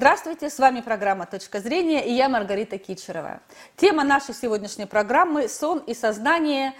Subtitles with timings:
[0.00, 3.40] Здравствуйте, с вами программа «Точка зрения» и я Маргарита Кичерова.
[3.74, 6.74] Тема нашей сегодняшней программы– сон и сознание,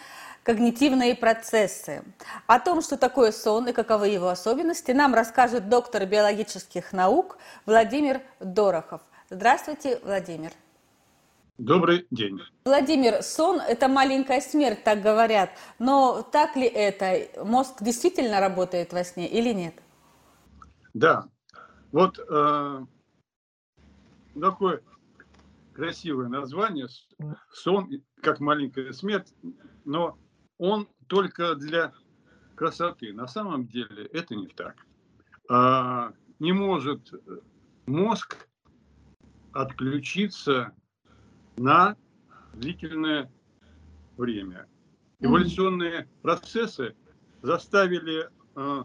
[0.45, 2.05] когнитивные процессы.
[2.47, 8.21] О том, что такое сон и каковы его особенности, нам расскажет доктор биологических наук Владимир
[8.39, 9.01] Дорохов.
[9.31, 10.53] Здравствуйте, Владимир.
[11.59, 12.39] Добрый день.
[12.67, 15.51] Владимир, сон– это маленькая смерть, так говорят.
[15.81, 17.45] Но так ли это?
[17.45, 19.75] Мозг действительно работает во сне или нет?
[20.95, 21.25] Да.
[21.91, 22.85] Вот э,
[24.41, 24.83] такое
[25.73, 26.89] красивое название
[27.53, 29.33] сон как маленькая смерть,
[29.85, 30.19] но
[30.59, 31.93] он только для
[32.55, 33.13] красоты.
[33.13, 34.85] На самом деле это не так.
[35.49, 37.13] А, не может
[37.87, 38.49] мозг
[39.53, 40.73] отключиться
[41.57, 41.97] на
[42.55, 43.31] длительное
[44.17, 44.67] время.
[45.21, 46.95] Эволюционные процессы
[47.43, 48.85] заставили э,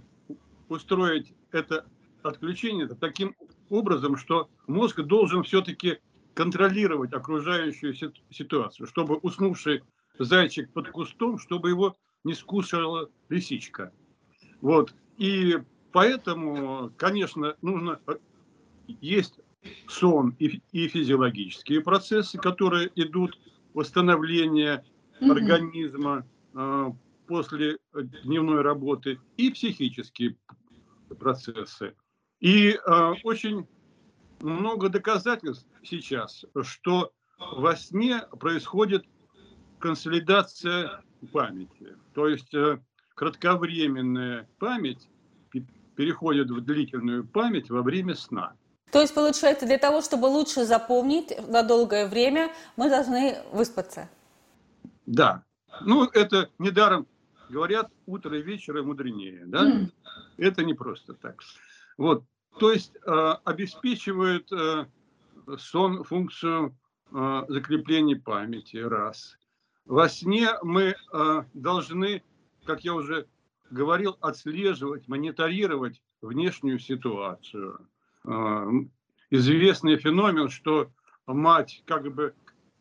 [0.70, 1.86] устроить это
[2.24, 3.36] отключение таким
[3.74, 6.00] образом, что мозг должен все-таки
[6.34, 7.94] контролировать окружающую
[8.30, 9.84] ситуацию, чтобы уснувший
[10.20, 13.92] зайчик под кустом, чтобы его не скушала лисичка.
[14.62, 14.94] Вот.
[15.18, 15.58] И
[15.92, 18.14] поэтому, конечно, нужно э,
[19.02, 19.40] есть
[19.88, 23.40] сон и, и физиологические процессы, которые идут
[23.74, 24.84] восстановление
[25.20, 25.32] mm-hmm.
[25.32, 26.92] организма э,
[27.28, 27.78] после
[28.24, 30.36] дневной работы, и психические
[31.20, 31.96] процессы.
[32.44, 33.66] И э, очень
[34.42, 39.06] много доказательств сейчас, что во сне происходит
[39.80, 41.96] консолидация памяти.
[42.14, 42.80] То есть э,
[43.16, 45.08] кратковременная память
[45.96, 48.54] переходит в длительную память во время сна.
[48.92, 54.10] То есть, получается, для того, чтобы лучше запомнить на долгое время, мы должны выспаться.
[55.06, 55.46] Да.
[55.80, 57.08] Ну, это недаром
[57.48, 59.44] говорят, утро и вечер мудренее.
[59.46, 59.66] Да?
[59.66, 59.92] Mm.
[60.36, 61.42] Это не просто так.
[61.98, 62.26] Вот.
[62.60, 64.86] То есть э, обеспечивает э,
[65.58, 66.76] сон функцию
[67.12, 69.38] э, закрепления памяти, раз.
[69.86, 70.96] Во сне мы
[71.54, 72.24] должны,
[72.64, 73.28] как я уже
[73.70, 77.86] говорил, отслеживать, мониторировать внешнюю ситуацию.
[79.30, 80.90] Известный феномен, что
[81.28, 82.34] мать, как бы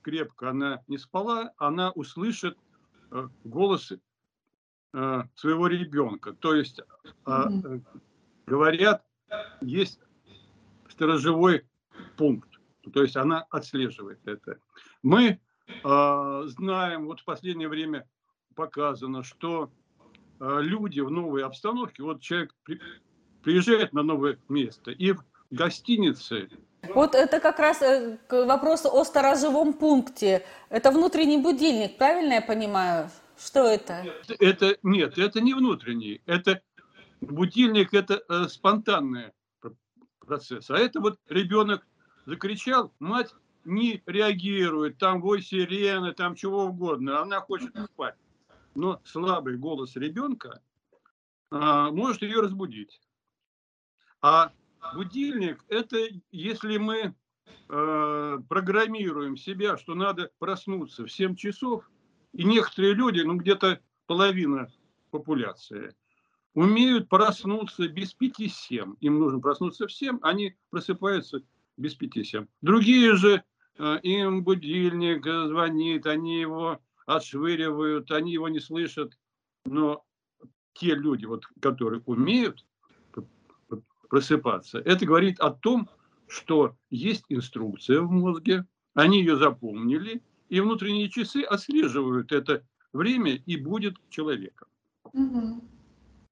[0.02, 2.56] крепко она не спала, она услышит
[3.42, 3.92] голос
[4.92, 6.34] своего ребенка.
[6.34, 6.82] То есть,
[8.46, 9.04] говорят,
[9.60, 10.00] есть
[10.88, 11.64] сторожевой
[12.16, 12.48] пункт,
[12.92, 14.58] то есть она отслеживает это.
[15.02, 18.08] Мы э, знаем, вот в последнее время
[18.54, 19.70] показано, что
[20.40, 22.80] э, люди в новой обстановке, вот человек при,
[23.42, 26.48] приезжает на новое место и в гостинице
[26.88, 30.44] вот это как раз э, к вопросу о сторожевом пункте.
[30.68, 33.08] Это внутренний будильник, правильно я понимаю?
[33.38, 34.04] Что это?
[34.40, 36.20] Это нет, это не внутренний.
[36.26, 36.60] Это
[37.22, 39.32] будильник это э, спонтанный
[40.20, 40.70] процесс.
[40.70, 41.86] А это вот ребенок
[42.26, 43.34] закричал, мать
[43.64, 48.16] не реагирует, там вой сирены, там чего угодно, она хочет спать.
[48.74, 50.60] Но слабый голос ребенка
[51.50, 53.00] а, может ее разбудить.
[54.20, 54.52] А
[54.94, 55.98] будильник это
[56.30, 57.14] если мы
[57.68, 61.88] э, программируем себя, что надо проснуться в 7 часов,
[62.32, 64.72] и некоторые люди, ну где-то половина
[65.10, 65.94] популяции,
[66.54, 68.94] умеют проснуться без пяти семь.
[69.00, 71.42] Им нужно проснуться в семь, они просыпаются
[71.76, 72.46] без пяти семь.
[72.60, 73.42] Другие же,
[73.78, 79.18] э, им будильник звонит, они его отшвыривают, они его не слышат.
[79.64, 80.04] Но
[80.74, 82.64] те люди, вот, которые умеют
[84.08, 85.88] просыпаться, это говорит о том,
[86.28, 93.56] что есть инструкция в мозге, они ее запомнили, и внутренние часы отслеживают это время и
[93.56, 94.68] будет человеком.
[95.12, 95.62] Угу.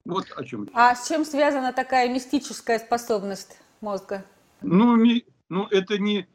[0.05, 0.69] Вот о чем.
[0.73, 4.25] А с чем связана такая мистическая способность мозга?
[4.63, 6.27] Ну, ми, ну это не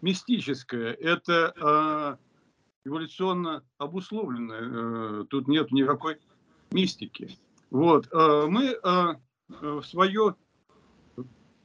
[0.00, 2.18] мистическое, это
[2.84, 5.22] э, эволюционно обусловленное.
[5.22, 6.18] Э, тут нет никакой
[6.70, 7.36] мистики.
[7.70, 8.08] Вот.
[8.12, 9.14] Э, мы э,
[9.48, 10.36] в свое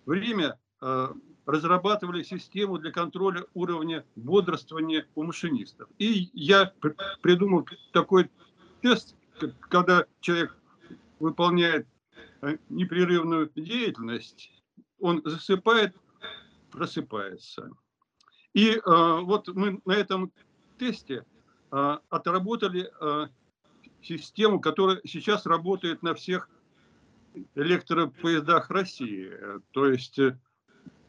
[0.06, 1.08] время э,
[1.46, 5.90] разрабатывали систему для контроля уровня бодрствования у машинистов.
[5.98, 6.72] И я
[7.22, 8.30] придумал такой
[8.82, 9.16] тест,
[9.70, 10.58] когда человек
[11.20, 11.88] выполняет
[12.42, 14.52] э, непрерывную деятельность,
[15.00, 15.96] он засыпает,
[16.72, 17.70] просыпается.
[18.54, 20.32] И э, вот мы на этом
[20.78, 21.26] тесте
[21.72, 23.28] э, отработали э,
[24.02, 26.50] систему, которая сейчас работает на всех
[27.56, 29.32] электропоездах России.
[29.72, 30.38] То есть э,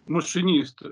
[0.06, 0.82] машинист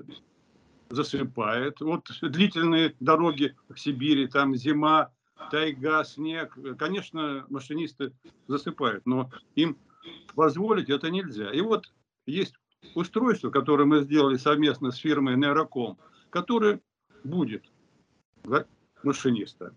[0.89, 1.79] засыпает.
[1.81, 5.11] Вот длительные дороги в Сибири, там зима,
[5.51, 6.57] тайга, снег.
[6.77, 8.13] Конечно, машинисты
[8.47, 9.77] засыпают, но им
[10.35, 11.51] позволить это нельзя.
[11.51, 11.91] И вот
[12.25, 12.55] есть
[12.95, 15.97] устройство, которое мы сделали совместно с фирмой Нейроком,
[16.29, 16.81] которое
[17.23, 17.63] будет
[19.03, 19.75] машиниста.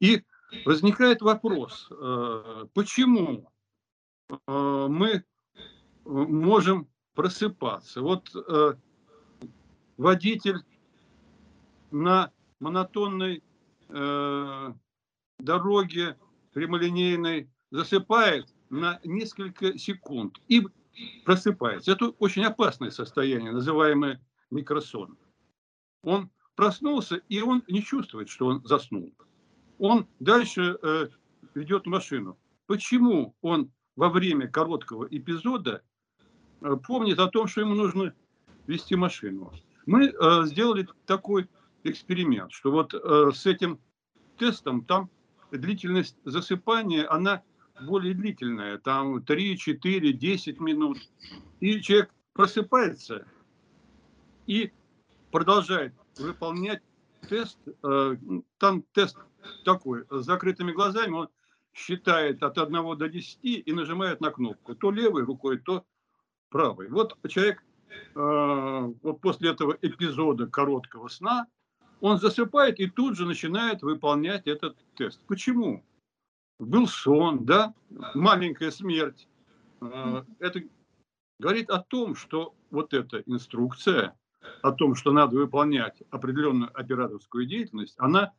[0.00, 0.22] И
[0.64, 3.50] возникает вопрос, э, почему
[4.30, 5.24] э, мы
[6.04, 8.00] можем просыпаться.
[8.00, 8.74] Вот э,
[9.96, 10.60] водитель
[11.90, 13.42] на монотонной
[15.38, 16.16] дороге
[16.52, 20.66] прямолинейной засыпает на несколько секунд и
[21.24, 21.92] просыпается.
[21.92, 24.20] Это очень опасное состояние, называемое
[24.50, 25.16] микросон.
[26.02, 29.14] Он проснулся, и он не чувствует, что он заснул.
[29.78, 31.08] Он дальше э,
[31.54, 32.36] ведет машину.
[32.66, 35.82] Почему он во время короткого эпизода
[36.60, 38.12] э, помнит о том, что ему нужно
[38.66, 39.52] вести машину?
[39.86, 41.48] Мы э, сделали такой
[41.84, 43.78] эксперимент, что вот э, с этим
[44.36, 45.10] тестом там
[45.50, 47.42] длительность засыпания, она
[47.80, 50.98] более длительная, там 3, 4, 10 минут.
[51.60, 53.26] И человек просыпается
[54.46, 54.72] и
[55.30, 56.82] продолжает выполнять
[57.28, 57.58] тест.
[57.82, 58.16] Э,
[58.58, 59.18] там тест
[59.64, 61.28] такой, с закрытыми глазами он
[61.72, 64.74] считает от 1 до 10 и нажимает на кнопку.
[64.74, 65.84] То левой рукой, то
[66.48, 66.88] правой.
[66.88, 71.46] Вот человек э, вот после этого эпизода короткого сна,
[72.00, 75.20] он засыпает и тут же начинает выполнять этот тест.
[75.26, 75.84] Почему?
[76.58, 77.74] Был сон, да,
[78.14, 79.28] маленькая смерть.
[79.80, 80.62] Э, это
[81.38, 84.14] говорит о том, что вот эта инструкция–
[84.62, 88.32] о том, что надо выполнять определенную операторскую деятельность, она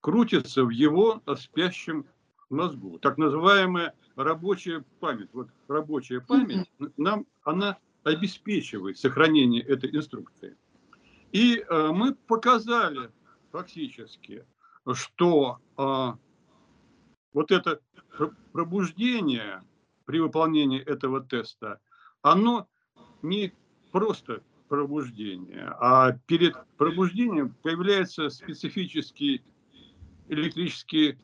[0.00, 2.06] крутится в его спящем
[2.48, 2.98] мозгу.
[2.98, 5.28] Так называемая рабочая память.
[5.32, 10.56] Вот рабочая память нам, она обеспечивает сохранение этой инструкции.
[11.32, 13.10] И э, мы показали
[13.52, 14.44] фактически,
[14.92, 16.12] что э,
[17.32, 17.80] вот это
[18.52, 19.62] пробуждение
[20.06, 21.80] при выполнении этого теста,
[22.22, 22.68] оно
[23.22, 23.52] не
[23.92, 29.42] просто пробуждение, а перед пробуждением появляется специфический
[30.28, 31.18] электрический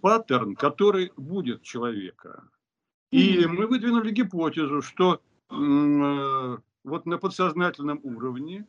[0.00, 2.48] паттерн, который будет человека.
[3.10, 5.20] И мы выдвинули гипотезу, что
[5.50, 8.66] э, вот на подсознательном уровне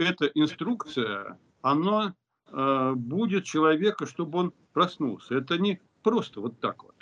[0.00, 2.14] эта инструкция, она
[2.48, 5.34] э, будет человека, чтобы он проснулся.
[5.36, 6.94] Это не просто вот так вот.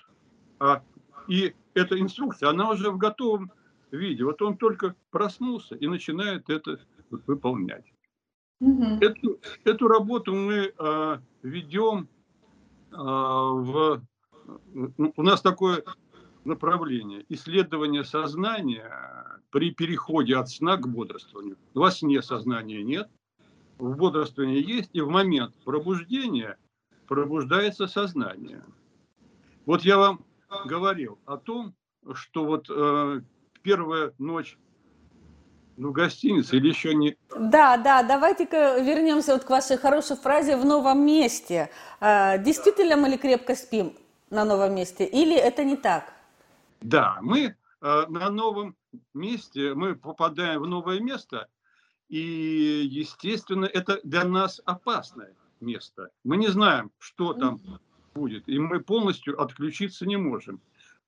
[0.59, 0.83] А,
[1.29, 3.53] и эта инструкция, она уже в готовом
[3.91, 4.25] виде.
[4.25, 6.81] Вот он только проснулся и начинает это
[7.11, 7.85] выполнять.
[8.61, 8.99] Угу.
[9.00, 12.09] Эту, эту работу мы э, ведем
[12.91, 14.03] э, в...
[14.97, 15.85] У нас такое
[16.44, 21.56] направление исследование сознания при переходе от сна к бодрствованию.
[21.75, 23.08] Во сне сознания нет,
[23.79, 26.56] в бодрствовании есть, и в момент пробуждения
[27.06, 28.62] пробуждается сознание.
[29.67, 30.25] Вот я вам
[30.64, 31.75] говорил о том,
[32.14, 33.20] что вот э,
[33.62, 34.58] первая ночь
[35.79, 37.17] ну, гостиница или еще не...
[37.38, 41.70] Да, да, давайте-ка вернемся вот к вашей хорошей фразе «в новом месте».
[42.00, 43.93] А, действительно мы ли крепко спим
[44.31, 46.12] на новом месте или это не так?
[46.81, 48.77] Да, мы а, на новом
[49.15, 51.49] месте, мы попадаем в новое место,
[52.09, 56.11] и, естественно, это для нас опасное место.
[56.25, 57.61] Мы не знаем, что там
[58.15, 60.61] будет, и мы полностью отключиться не можем.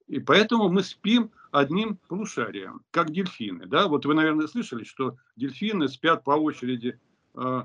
[0.06, 3.66] И поэтому мы спим одним полушарием, как дельфины.
[3.66, 3.86] Да?
[3.86, 6.98] Вот вы, наверное, слышали, что дельфины спят по очереди
[7.34, 7.62] э,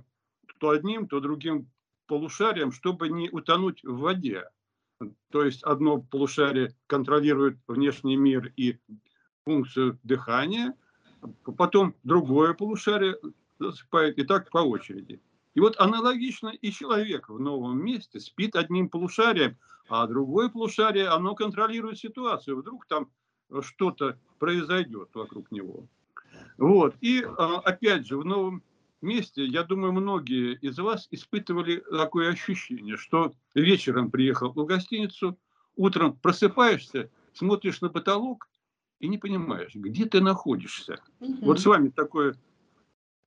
[0.60, 1.68] то одним, то другим
[2.08, 4.46] полушарием, чтобы не утонуть в воде.
[5.32, 8.78] То есть одно полушарие контролирует внешний мир и
[9.44, 10.74] функцию дыхания,
[11.58, 13.18] потом другое полушарие
[13.60, 15.22] засыпает, и так по очереди.
[15.54, 21.36] И вот аналогично и человек в новом месте спит одним полушарием, а другое полушарие, оно
[21.36, 22.58] контролирует ситуацию.
[22.58, 23.10] Вдруг там
[23.62, 25.88] что-то произойдет вокруг него.
[26.58, 26.96] Вот.
[27.02, 28.64] И а, опять же, в новом
[29.06, 35.38] месте, я думаю, многие из вас испытывали такое ощущение, что вечером приехал в гостиницу,
[35.76, 38.48] утром просыпаешься, смотришь на потолок
[39.00, 41.00] и не понимаешь, где ты находишься.
[41.20, 41.46] Угу.
[41.46, 42.36] Вот с вами такое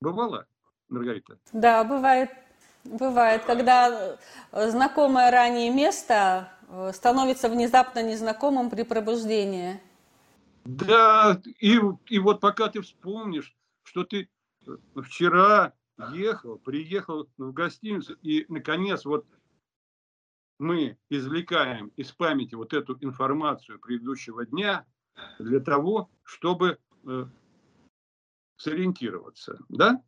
[0.00, 0.46] бывало?
[0.88, 1.38] Маргарита?
[1.52, 2.30] Да, бывает.
[2.84, 4.16] Бывает, когда
[4.52, 9.80] знакомое ранее место э, становится внезапно незнакомым при пробуждении.
[10.64, 14.28] Да, и, и вот пока ты вспомнишь, что ты
[15.02, 15.72] вчера
[16.12, 19.26] ехал, приехал в гостиницу, и, наконец, вот
[20.58, 24.86] мы извлекаем из памяти вот эту информацию предыдущего дня
[25.38, 27.26] для того, чтобы э,
[28.56, 30.02] сориентироваться, да?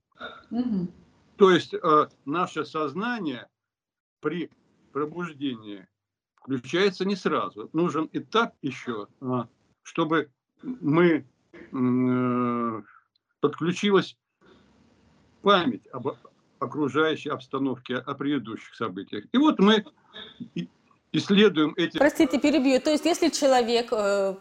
[0.50, 0.92] Угу.
[1.36, 3.48] То есть э, наше сознание
[4.20, 4.50] при
[4.92, 5.86] пробуждении
[6.36, 7.70] включается не сразу.
[7.72, 9.44] Нужен этап еще, э,
[9.82, 10.30] чтобы
[10.62, 12.82] мы э,
[13.40, 14.16] подключилась
[15.42, 16.08] память об
[16.58, 19.24] окружающей обстановке, о предыдущих событиях.
[19.32, 19.84] И вот мы
[21.12, 21.98] исследуем эти...
[21.98, 22.80] Простите, перебью.
[22.80, 24.36] То есть, если человек э,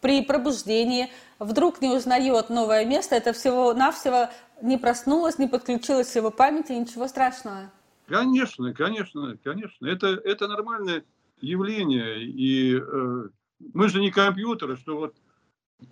[0.00, 4.30] при пробуждении вдруг не узнает новое место, это всего-навсего
[4.62, 7.70] не проснулось, не подключилось его памяти, ничего страшного?
[8.06, 9.86] Конечно, конечно, конечно.
[9.86, 11.04] Это, это нормальное
[11.40, 12.24] явление.
[12.24, 13.28] И э,
[13.72, 15.14] мы же не компьютеры, что вот,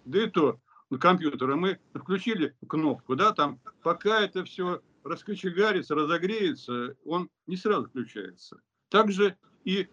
[0.05, 0.59] да и то,
[0.91, 7.89] на компьютере мы включили кнопку, да, там, пока это все раскочегарится, разогреется, он не сразу
[7.89, 8.61] включается.
[8.89, 9.89] Также и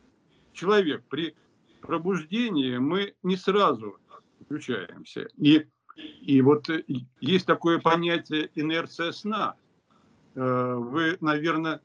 [0.53, 1.35] человек при
[1.81, 3.99] пробуждении мы не сразу
[4.43, 5.27] включаемся.
[5.37, 6.69] И, и вот
[7.19, 9.55] есть такое понятие инерция сна.
[10.35, 11.81] Э, вы, наверное,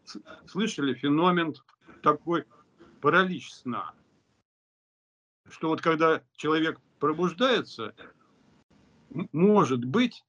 [0.46, 1.54] слышали феномен
[2.02, 2.44] такой
[3.00, 3.92] паралич сна.
[5.48, 7.94] Что вот когда человек пробуждается,
[9.32, 10.24] может быть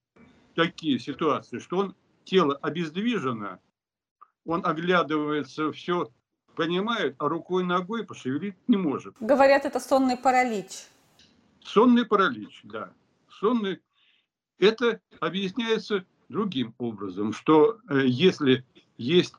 [0.56, 3.60] такие ситуации, что он тело обездвижено,
[4.46, 6.12] он оглядывается, все
[6.56, 9.16] понимает, а рукой ногой пошевелить не может.
[9.20, 10.86] Говорят, это сонный паралич.
[11.64, 12.92] Сонный паралич, да.
[13.30, 13.82] Сонный.
[14.60, 18.66] Это объясняется другим образом, что э, если
[18.98, 19.34] есть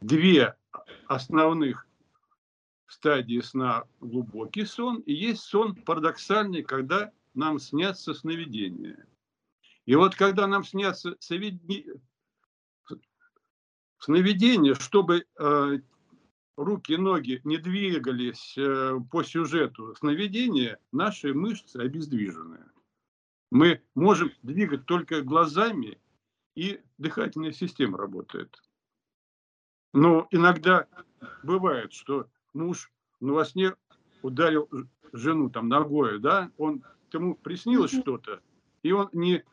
[0.00, 0.56] две
[1.06, 1.86] основных
[2.86, 9.06] стадии сна глубокий сон, и есть сон парадоксальный, когда нам снятся сновидения.
[9.86, 11.94] И вот когда нам снятся сновидения,
[14.74, 15.78] чтобы э,
[16.56, 22.58] руки и ноги не двигались э, по сюжету сновидения, наши мышцы обездвижены.
[23.50, 25.98] Мы можем двигать только глазами,
[26.54, 28.60] и дыхательная система работает.
[29.94, 30.86] Но иногда
[31.44, 33.74] бывает, что муж ну, во сне
[34.22, 34.68] ударил
[35.12, 36.82] жену там ногой, да, он
[37.14, 38.40] ему приснилось что-то,
[38.82, 39.44] и он не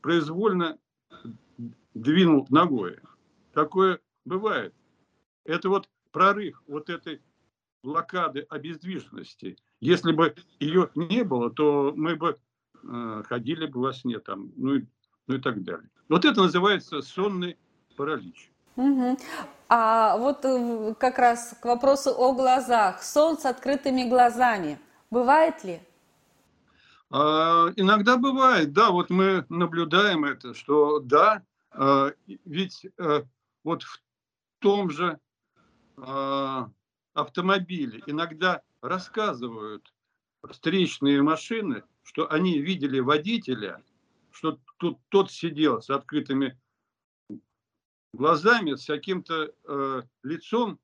[0.00, 0.78] произвольно
[1.94, 2.98] двинул ногой.
[3.52, 4.74] Такое бывает.
[5.44, 7.20] Это вот прорыв вот этой
[7.82, 9.56] блокады обездвиженности.
[9.80, 12.36] Если бы ее не было, то мы бы
[12.82, 14.86] э, ходили бы во сне там, ну и,
[15.26, 15.88] ну и так далее.
[16.08, 17.58] Вот это называется сонный
[17.96, 18.52] паралич.
[18.76, 19.18] Угу.
[19.68, 23.02] А вот э, как раз к вопросу о глазах.
[23.02, 24.78] Сон с открытыми глазами.
[25.10, 25.80] Бывает ли?
[27.12, 32.12] А, иногда бывает, да, вот мы наблюдаем это, что да, а,
[32.46, 33.26] ведь а,
[33.64, 34.00] вот в
[34.60, 35.18] том же
[35.98, 36.70] а,
[37.12, 39.92] автомобиле иногда рассказывают
[40.48, 43.82] встречные машины, что они видели водителя,
[44.30, 46.58] что тут тот сидел с открытыми
[48.14, 50.78] глазами, с каким-то э, лицом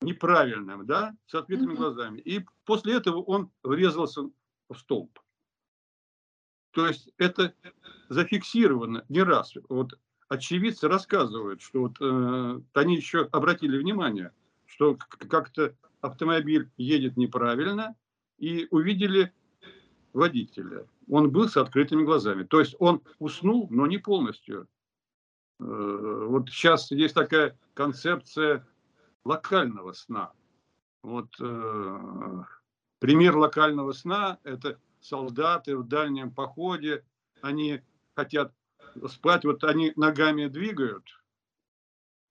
[0.00, 1.76] неправильным, да, с открытыми mm-hmm.
[1.76, 2.20] глазами.
[2.20, 4.22] И после этого он врезался
[4.68, 5.18] в столб.
[6.78, 7.52] То есть это
[8.08, 9.52] зафиксировано не раз.
[9.68, 14.30] Вот очевидцы рассказывают, что вот э, они еще обратили внимание,
[14.64, 17.96] что как-то автомобиль едет неправильно
[18.38, 19.32] и увидели
[20.12, 20.86] водителя.
[21.10, 22.44] Он был с открытыми глазами.
[22.44, 24.68] То есть он уснул, но не полностью.
[25.58, 28.64] Э, вот сейчас есть такая концепция
[29.24, 30.30] локального сна.
[31.02, 32.42] Вот э,
[33.00, 37.04] пример локального сна– это солдаты в дальнем походе,
[37.40, 37.80] они
[38.14, 38.52] хотят
[39.08, 41.04] спать, вот они ногами двигают,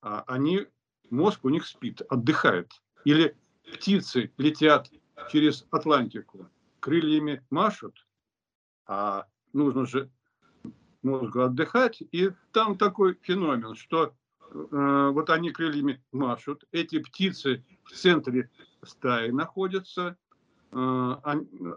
[0.02, 0.68] а они,
[1.10, 2.72] мозг у них спит, отдыхает.
[3.04, 3.36] Или
[3.74, 4.92] птицы летят
[5.32, 8.06] через Атлантику, крыльями машут,
[8.86, 10.10] а нужно же
[11.02, 12.02] мозгу отдыхать.
[12.12, 18.50] И там такой феномен, что э, вот они крыльями машут, эти птицы в центре
[18.84, 20.18] стаи находятся,
[20.72, 21.16] э,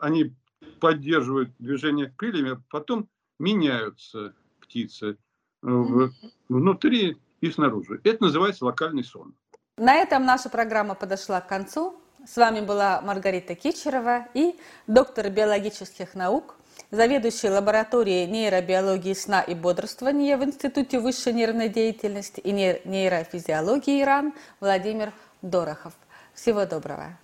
[0.01, 0.35] они
[0.81, 3.09] поддерживают движение крыльями, потом
[3.39, 5.17] меняются птицы
[5.63, 6.11] в,
[6.49, 8.01] внутри и снаружи.
[8.05, 9.35] Это называется локальный сон.
[9.77, 12.01] На этом наша программа подошла к концу.
[12.27, 14.55] С вами была Маргарита Кичерова и
[14.87, 16.57] доктор биологических наук,
[16.91, 25.13] заведующий лабораторией нейробиологии сна и бодрствования в Институте высшей нервной деятельности и нейрофизиологии ИРАН Владимир
[25.41, 25.95] Дорохов.
[26.35, 27.19] Всего доброго.